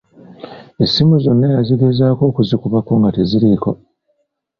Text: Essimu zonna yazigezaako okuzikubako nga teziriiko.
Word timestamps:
Essimu 0.83 1.15
zonna 1.23 1.47
yazigezaako 1.55 2.21
okuzikubako 2.29 2.91
nga 2.99 3.09
teziriiko. 3.15 3.69